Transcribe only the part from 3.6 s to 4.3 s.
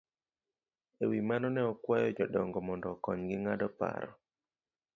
paro